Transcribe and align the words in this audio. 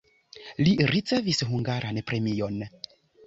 Li 0.67 0.71
ricevis 0.91 1.43
hungaran 1.51 2.01
premion. 2.13 2.57